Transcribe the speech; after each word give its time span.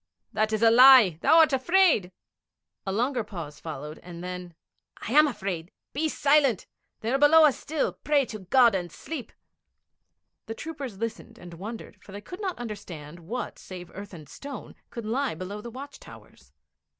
'That 0.33 0.51
is 0.51 0.63
a 0.63 0.71
lie; 0.71 1.19
thou 1.21 1.37
art 1.37 1.53
afraid.' 1.53 2.11
A 2.87 2.91
longer 2.91 3.23
pause 3.23 3.59
followed, 3.59 3.99
and 3.99 4.23
then: 4.23 4.55
'I 4.97 5.11
am 5.11 5.27
afraid. 5.27 5.71
Be 5.93 6.09
silent! 6.09 6.65
They 7.01 7.13
are 7.13 7.19
below 7.19 7.45
us 7.45 7.59
still. 7.59 7.93
Pray 7.93 8.25
to 8.25 8.39
God 8.39 8.73
and 8.73 8.91
sleep.' 8.91 9.31
The 10.47 10.55
troopers 10.55 10.97
listened 10.97 11.37
and 11.37 11.53
wondered, 11.53 12.01
for 12.03 12.13
they 12.13 12.21
could 12.21 12.41
not 12.41 12.57
understand 12.57 13.19
what 13.19 13.59
save 13.59 13.91
earth 13.93 14.11
and 14.15 14.27
stone 14.27 14.73
could 14.89 15.05
lie 15.05 15.35
below 15.35 15.61
the 15.61 15.69
watch 15.69 15.99
towers. 15.99 16.51